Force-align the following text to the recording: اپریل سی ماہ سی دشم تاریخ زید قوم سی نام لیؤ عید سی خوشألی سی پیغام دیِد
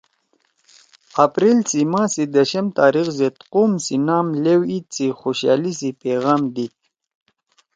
اپریل 1.25 1.57
سی 1.69 1.81
ماہ 1.91 2.07
سی 2.13 2.23
دشم 2.35 2.65
تاریخ 2.79 3.07
زید 3.17 3.35
قوم 3.53 3.71
سی 3.85 3.95
نام 4.07 4.27
لیؤ 4.43 4.61
عید 4.71 4.85
سی 4.95 5.05
خوشألی 5.19 5.73
سی 5.79 5.89
پیغام 6.01 6.41
دیِد 6.55 6.73